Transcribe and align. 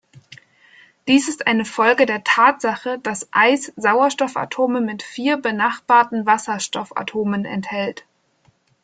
Dies 1.07 1.27
ist 1.29 1.45
eine 1.45 1.63
Folge 1.63 2.07
der 2.07 2.23
Tatsache, 2.23 2.97
dass 2.97 3.29
Eis 3.31 3.71
Sauerstoffatome 3.75 4.81
mit 4.81 5.03
vier 5.03 5.37
benachbarten 5.37 6.25
Wasserstoffatomen 6.25 7.45
enthält. 7.45 8.03